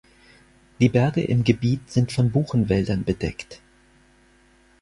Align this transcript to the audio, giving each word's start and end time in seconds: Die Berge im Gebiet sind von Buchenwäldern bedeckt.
Die 0.79 0.89
Berge 0.89 1.21
im 1.21 1.43
Gebiet 1.43 1.91
sind 1.91 2.11
von 2.11 2.31
Buchenwäldern 2.31 3.03
bedeckt. 3.03 3.61